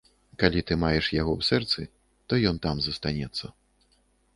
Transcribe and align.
Калі 0.43 0.63
ты 0.71 0.77
маеш 0.83 1.11
яго 1.21 1.31
ў 1.35 1.41
сэрцы, 1.49 1.81
то 2.27 2.33
ён 2.53 2.61
там 2.67 2.75
застанецца. 2.91 3.57